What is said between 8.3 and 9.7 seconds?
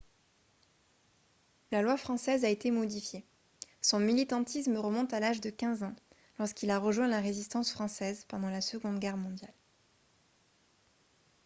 la seconde guerre mondiale